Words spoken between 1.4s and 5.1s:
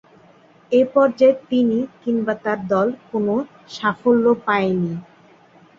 তিনি কিংবা তার দল কোন সাফল্য পায়নি।